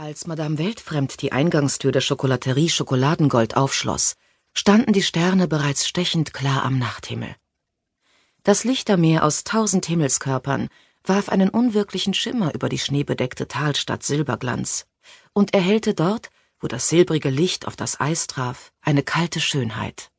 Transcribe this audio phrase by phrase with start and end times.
[0.00, 4.14] Als Madame Weltfremd die Eingangstür der Schokolaterie Schokoladengold aufschloss,
[4.54, 7.36] standen die Sterne bereits stechend klar am Nachthimmel.
[8.42, 10.70] Das Lichtermeer aus tausend Himmelskörpern
[11.04, 14.86] warf einen unwirklichen Schimmer über die schneebedeckte Talstadt Silberglanz
[15.34, 16.30] und erhellte dort,
[16.60, 20.10] wo das silbrige Licht auf das Eis traf, eine kalte Schönheit.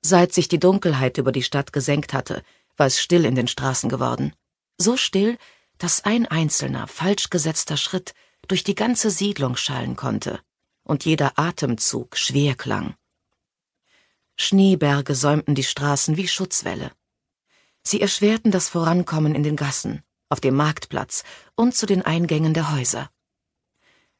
[0.00, 2.42] Seit sich die Dunkelheit über die Stadt gesenkt hatte,
[2.78, 4.32] war es still in den Straßen geworden.
[4.78, 5.36] So still,
[5.76, 8.14] dass ein einzelner, falsch gesetzter Schritt
[8.48, 10.40] durch die ganze Siedlung schallen konnte
[10.84, 12.94] und jeder Atemzug schwer klang.
[14.36, 16.92] Schneeberge säumten die Straßen wie Schutzwälle.
[17.82, 21.24] Sie erschwerten das Vorankommen in den Gassen, auf dem Marktplatz
[21.54, 23.10] und zu den Eingängen der Häuser.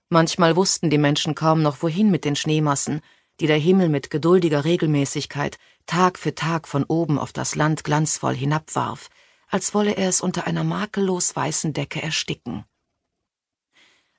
[0.09, 3.01] Manchmal wussten die Menschen kaum noch, wohin mit den Schneemassen,
[3.40, 8.34] die der Himmel mit geduldiger Regelmäßigkeit Tag für Tag von oben auf das Land glanzvoll
[8.34, 9.09] hinabwarf,
[9.48, 12.65] als wolle er es unter einer makellos weißen Decke ersticken.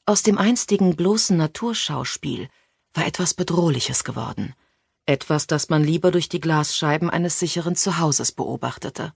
[0.10, 2.48] Aus dem einstigen bloßen Naturschauspiel
[2.94, 4.56] war etwas Bedrohliches geworden,
[5.06, 9.14] etwas, das man lieber durch die Glasscheiben eines sicheren Zuhauses beobachtete.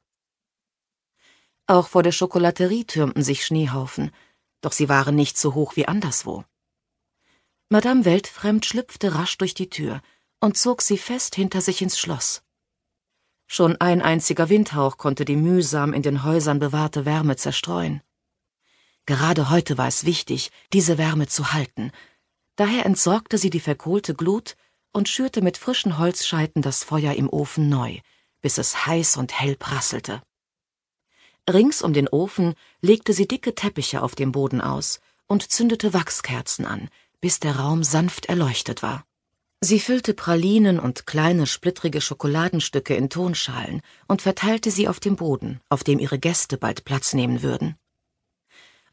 [1.66, 4.12] Auch vor der Schokolaterie türmten sich Schneehaufen,
[4.60, 6.44] doch sie waren nicht so hoch wie anderswo.
[7.70, 10.02] Madame Weltfremd schlüpfte rasch durch die Tür
[10.42, 12.44] und zog sie fest hinter sich ins Schloss.
[13.48, 18.02] Schon ein einziger Windhauch konnte die mühsam in den Häusern bewahrte Wärme zerstreuen.
[19.12, 21.92] Gerade heute war es wichtig, diese Wärme zu halten.
[22.56, 24.56] Daher entsorgte sie die verkohlte Glut
[24.94, 28.00] und schürte mit frischen Holzscheiten das Feuer im Ofen neu,
[28.40, 30.22] bis es heiß und hell prasselte.
[31.50, 36.66] Rings um den Ofen legte sie dicke Teppiche auf dem Boden aus und zündete Wachskerzen
[36.66, 36.88] an,
[37.20, 39.06] bis der Raum sanft erleuchtet war.
[39.60, 45.60] Sie füllte Pralinen und kleine splittrige Schokoladenstücke in Tonschalen und verteilte sie auf dem Boden,
[45.68, 47.76] auf dem ihre Gäste bald Platz nehmen würden.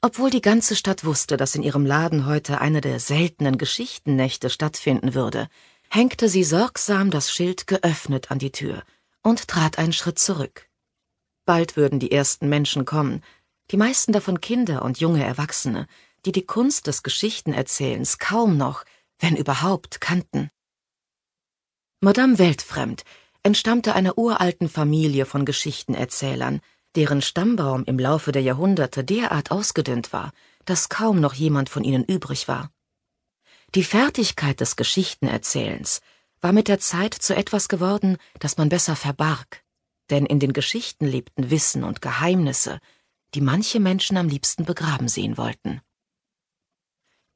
[0.01, 5.15] Obwohl die ganze Stadt wusste, dass in ihrem Laden heute eine der seltenen Geschichtennächte stattfinden
[5.15, 5.49] würde,
[5.91, 8.85] hängte sie sorgsam das Schild geöffnet an die Tür
[9.23, 10.69] und trat einen Schritt zurück.
[11.45, 13.25] Bald würden die ersten Menschen kommen,
[13.71, 15.87] die meisten davon Kinder und junge Erwachsene,
[16.25, 18.85] die die Kunst des Geschichtenerzählens kaum noch,
[19.19, 20.51] wenn überhaupt, kannten.
[22.01, 23.03] Madame Weltfremd
[23.43, 26.61] entstammte einer uralten Familie von Geschichtenerzählern,
[26.99, 30.33] deren Stammbaum im Laufe der Jahrhunderte derart ausgedünnt war,
[30.65, 32.73] dass kaum noch jemand von ihnen übrig war.
[33.77, 36.01] Die Fertigkeit des Geschichtenerzählens
[36.41, 39.63] war mit der Zeit zu etwas geworden, das man besser verbarg,
[40.11, 42.81] denn in den Geschichten lebten Wissen und Geheimnisse,
[43.35, 45.81] die manche Menschen am liebsten begraben sehen wollten.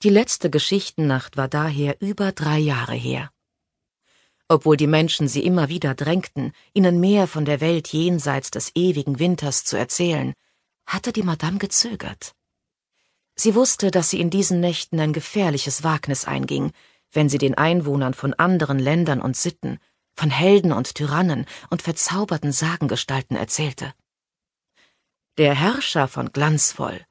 [0.03, 3.31] Die letzte Geschichtennacht war daher über drei Jahre her
[4.53, 9.19] obwohl die Menschen sie immer wieder drängten, ihnen mehr von der Welt jenseits des ewigen
[9.19, 10.35] Winters zu erzählen,
[10.87, 12.35] hatte die Madame gezögert.
[13.35, 16.73] Sie wusste, dass sie in diesen Nächten ein gefährliches Wagnis einging,
[17.11, 19.79] wenn sie den Einwohnern von anderen Ländern und Sitten,
[20.15, 23.95] von Helden und Tyrannen und verzauberten Sagengestalten erzählte.
[25.39, 27.07] Der Herrscher von Glanzvoll,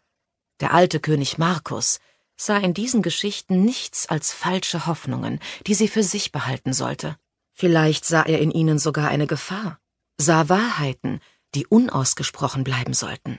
[0.59, 2.00] der alte König Markus,
[2.38, 7.18] sah in diesen Geschichten nichts als falsche Hoffnungen, die sie für sich behalten sollte.
[7.62, 9.80] Vielleicht sah er in ihnen sogar eine Gefahr,
[10.18, 11.20] sah Wahrheiten,
[11.54, 13.38] die unausgesprochen bleiben sollten.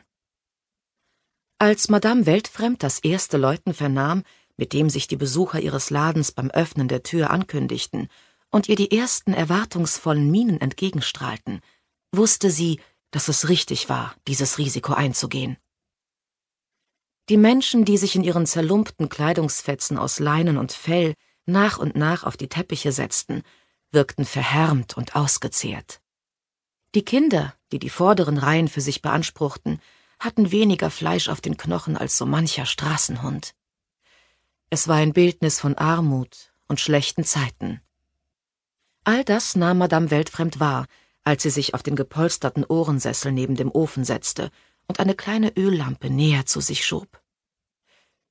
[1.59, 4.22] Als Madame Weltfremd das erste Läuten vernahm,
[4.56, 8.06] mit dem sich die Besucher ihres Ladens beim Öffnen der Tür ankündigten
[8.53, 11.60] und ihr die ersten erwartungsvollen Mienen entgegenstrahlten,
[12.12, 12.78] wusste sie,
[13.10, 15.56] dass es richtig war, dieses Risiko einzugehen.
[17.28, 22.22] Die Menschen, die sich in ihren zerlumpten Kleidungsfetzen aus Leinen und Fell nach und nach
[22.22, 23.43] auf die Teppiche setzten
[23.92, 26.00] wirkten verhärmt und ausgezehrt.
[26.94, 29.80] Die Kinder, die die vorderen Reihen für sich beanspruchten,
[30.19, 33.54] hatten weniger Fleisch auf den Knochen als so mancher Straßenhund.
[34.70, 37.80] Es war ein Bildnis von Armut und schlechten Zeiten.
[39.04, 40.86] All das nahm Madame Weltfremd wahr,
[41.24, 44.50] als sie sich auf den gepolsterten Ohrensessel neben dem Ofen setzte
[44.86, 47.20] und eine kleine Öllampe näher zu sich schob.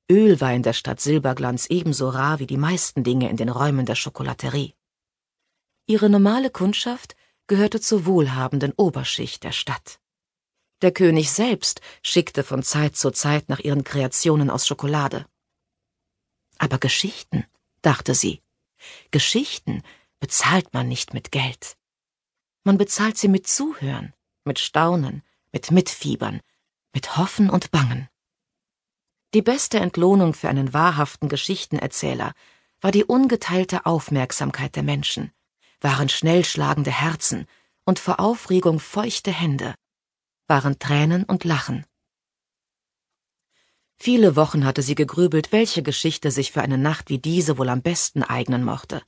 [0.09, 3.85] Öl war in der Stadt Silberglanz ebenso rar wie die meisten Dinge in den Räumen
[3.85, 4.75] der Schokolaterie.
[5.91, 7.17] Ihre normale Kundschaft
[7.47, 9.99] gehörte zur wohlhabenden Oberschicht der Stadt.
[10.81, 15.25] Der König selbst schickte von Zeit zu Zeit nach ihren Kreationen aus Schokolade.
[16.57, 17.43] Aber Geschichten,
[17.81, 18.41] dachte sie,
[19.11, 19.83] Geschichten
[20.21, 21.75] bezahlt man nicht mit Geld.
[22.63, 24.13] Man bezahlt sie mit Zuhören,
[24.45, 26.39] mit Staunen, mit Mitfiebern,
[26.93, 28.07] mit Hoffen und Bangen.
[29.33, 32.31] Die beste Entlohnung für einen wahrhaften Geschichtenerzähler
[32.79, 35.33] war die ungeteilte Aufmerksamkeit der Menschen,
[35.81, 37.45] waren schnell schlagende Herzen
[37.85, 39.75] und vor Aufregung feuchte Hände,
[40.47, 41.85] waren Tränen und Lachen.
[43.97, 47.81] Viele Wochen hatte sie gegrübelt, welche Geschichte sich für eine Nacht wie diese wohl am
[47.81, 49.03] besten eignen mochte.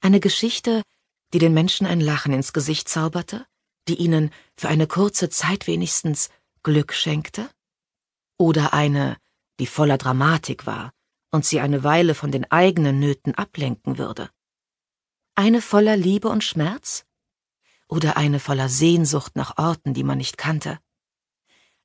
[0.00, 0.82] Eine Geschichte,
[1.32, 3.46] die den Menschen ein Lachen ins Gesicht zauberte,
[3.88, 6.30] die ihnen für eine kurze Zeit wenigstens
[6.62, 7.48] Glück schenkte?
[8.38, 9.16] Oder eine,
[9.60, 10.92] die voller Dramatik war
[11.30, 14.30] und sie eine Weile von den eigenen Nöten ablenken würde?
[15.34, 17.04] Eine voller Liebe und Schmerz?
[17.88, 20.78] Oder eine voller Sehnsucht nach Orten, die man nicht kannte?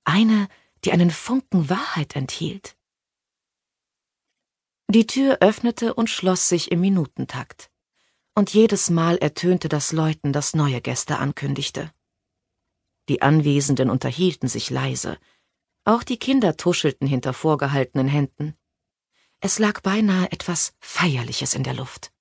[0.04, 0.48] Eine,
[0.84, 2.78] die einen Funken Wahrheit enthielt?
[4.90, 7.70] Die Tür öffnete und schloss sich im Minutentakt
[8.38, 11.92] und jedes Mal ertönte das Läuten, das neue Gäste ankündigte.
[13.10, 15.18] Die Anwesenden unterhielten sich leise,
[15.86, 18.56] auch die Kinder tuschelten hinter vorgehaltenen Händen.
[19.40, 22.14] Es lag beinahe etwas Feierliches in der Luft.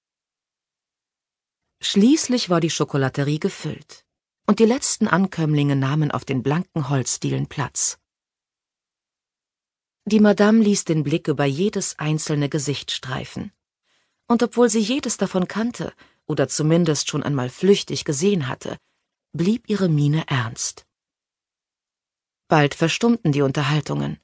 [1.88, 4.04] Schließlich war die Schokolaterie gefüllt,
[4.46, 7.98] und die letzten Ankömmlinge nahmen auf den blanken Holzdielen Platz.
[10.04, 13.52] Die Madame ließ den Blick über jedes einzelne Gesicht streifen
[14.26, 15.92] und obwohl sie jedes davon kannte
[16.26, 18.78] oder zumindest schon einmal flüchtig gesehen hatte,
[19.32, 20.86] blieb ihre Miene ernst.
[22.48, 24.18] Bald verstummten die Unterhaltungen,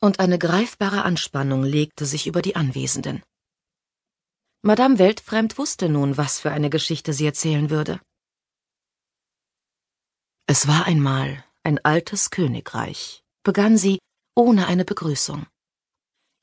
[0.00, 3.22] und eine greifbare Anspannung legte sich über die Anwesenden.
[4.62, 8.00] Madame Weltfremd wusste nun, was für eine Geschichte sie erzählen würde.
[10.46, 14.00] Es war einmal ein altes Königreich, begann sie
[14.34, 15.46] ohne eine Begrüßung.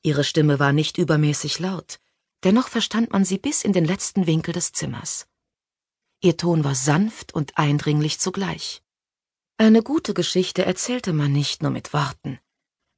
[0.02, 1.98] Ihre Stimme war nicht übermäßig laut,
[2.42, 5.26] dennoch verstand man sie bis in den letzten Winkel des Zimmers.
[6.22, 8.82] Ihr Ton war sanft und eindringlich zugleich.
[9.58, 12.38] Eine gute Geschichte erzählte man nicht nur mit Worten.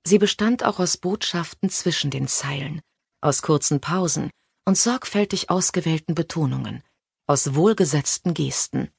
[0.05, 2.83] Sie bestand auch aus Botschaften zwischen den Zeilen,
[3.21, 4.31] aus kurzen Pausen
[4.69, 6.83] und sorgfältig ausgewählten Betonungen,
[7.27, 8.91] aus wohlgesetzten Gesten.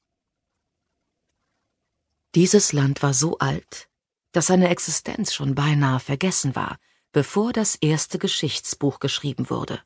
[2.33, 3.87] Dieses Land war so alt,
[4.31, 6.79] dass seine Existenz schon beinahe vergessen war,
[7.11, 9.79] bevor das erste Geschichtsbuch geschrieben wurde.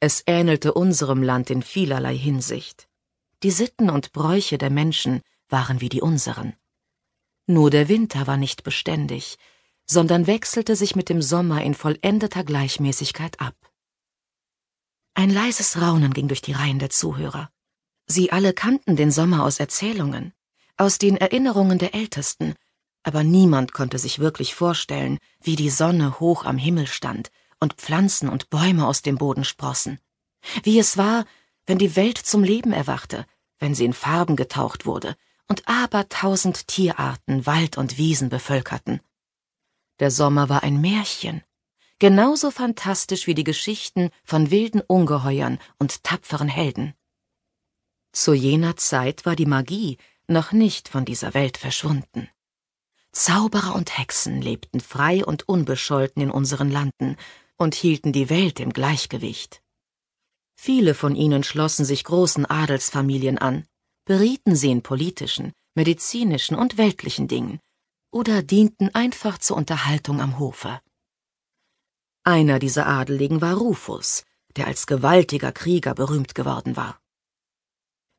[0.00, 2.90] Es ähnelte unserem Land in vielerlei Hinsicht.
[3.42, 6.54] Die Sitten und Bräuche der Menschen waren wie die unseren.
[7.46, 9.38] Nur der Winter war nicht beständig,
[9.86, 13.67] sondern wechselte sich mit dem Sommer in vollendeter Gleichmäßigkeit ab.
[15.18, 17.50] Ein leises Raunen ging durch die Reihen der Zuhörer.
[18.06, 20.32] Sie alle kannten den Sommer aus Erzählungen,
[20.76, 22.54] aus den Erinnerungen der Ältesten,
[23.02, 28.28] aber niemand konnte sich wirklich vorstellen, wie die Sonne hoch am Himmel stand und Pflanzen
[28.28, 29.98] und Bäume aus dem Boden sprossen.
[30.62, 31.24] Wie es war,
[31.66, 33.26] wenn die Welt zum Leben erwachte,
[33.58, 35.16] wenn sie in Farben getaucht wurde
[35.48, 39.00] und abertausend Tierarten Wald und Wiesen bevölkerten.
[39.98, 41.42] Der Sommer war ein Märchen,
[41.98, 46.94] genauso fantastisch wie die Geschichten von wilden Ungeheuern und tapferen Helden.
[48.12, 52.28] Zu jener Zeit war die Magie noch nicht von dieser Welt verschwunden.
[53.12, 57.16] Zauberer und Hexen lebten frei und unbescholten in unseren Landen
[57.56, 59.62] und hielten die Welt im Gleichgewicht.
[60.56, 63.66] Viele von ihnen schlossen sich großen Adelsfamilien an,
[64.04, 67.60] berieten sie in politischen, medizinischen und weltlichen Dingen
[68.10, 70.80] oder dienten einfach zur Unterhaltung am Hofe.
[72.28, 74.22] Einer dieser Adeligen war Rufus,
[74.54, 77.00] der als gewaltiger Krieger berühmt geworden war.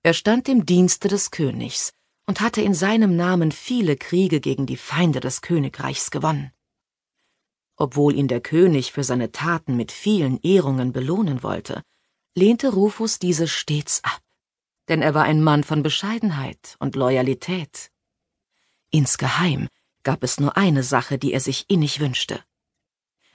[0.01, 1.93] Er stand im Dienste des Königs
[2.25, 6.51] und hatte in seinem Namen viele Kriege gegen die Feinde des Königreichs gewonnen.
[7.75, 11.83] Obwohl ihn der König für seine Taten mit vielen Ehrungen belohnen wollte,
[12.33, 14.23] lehnte Rufus diese stets ab,
[14.87, 17.91] denn er war ein Mann von Bescheidenheit und Loyalität.
[18.89, 19.67] Insgeheim
[20.01, 22.43] gab es nur eine Sache, die er sich innig wünschte.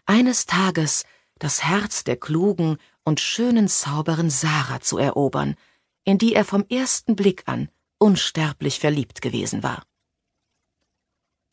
[0.06, 1.04] Eines Tages
[1.38, 5.56] das Herz der klugen und schönen Zauberin Sarah zu erobern,
[6.04, 7.68] in die er vom ersten Blick an
[7.98, 9.84] unsterblich verliebt gewesen war.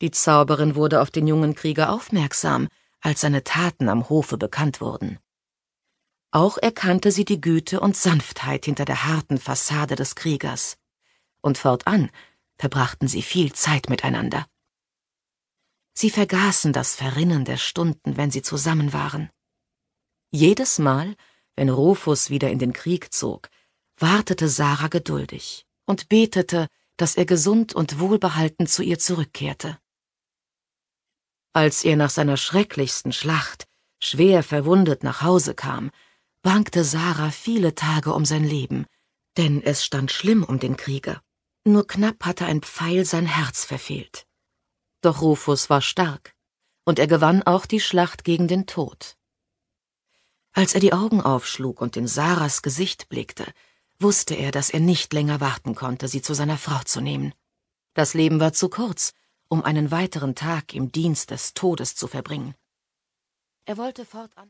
[0.01, 2.67] Die Zauberin wurde auf den jungen Krieger aufmerksam,
[2.99, 5.19] als seine Taten am Hofe bekannt wurden.
[6.31, 10.77] Auch erkannte sie die Güte und Sanftheit hinter der harten Fassade des Kriegers,
[11.41, 12.09] und fortan
[12.57, 14.45] verbrachten sie viel Zeit miteinander.
[15.93, 19.29] Sie vergaßen das Verrinnen der Stunden, wenn sie zusammen waren.
[20.31, 21.15] Jedes Mal,
[21.55, 23.49] wenn Rufus wieder in den Krieg zog,
[23.97, 26.67] wartete Sarah geduldig und betete,
[26.97, 29.77] dass er gesund und wohlbehalten zu ihr zurückkehrte.
[31.53, 33.67] Als er nach seiner schrecklichsten Schlacht
[33.99, 35.91] schwer verwundet nach Hause kam,
[36.41, 38.85] bangte Sarah viele Tage um sein Leben,
[39.37, 41.21] denn es stand schlimm um den Krieger.
[41.65, 44.25] Nur knapp hatte ein Pfeil sein Herz verfehlt.
[45.01, 46.35] Doch Rufus war stark,
[46.85, 49.17] und er gewann auch die Schlacht gegen den Tod.
[50.53, 53.45] Als er die Augen aufschlug und in Sarahs Gesicht blickte,
[53.99, 57.33] wusste er, dass er nicht länger warten konnte, sie zu seiner Frau zu nehmen.
[57.93, 59.13] Das Leben war zu kurz,
[59.47, 62.55] um einen weiteren Tag im Dienst des Todes zu verbringen.
[63.65, 64.49] Er wollte fortan